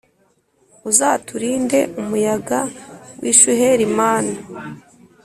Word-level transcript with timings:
Uzaturinde 0.89 1.79
umuyaga 2.01 2.59
wishuheri 3.21 3.85
mana 3.97 4.35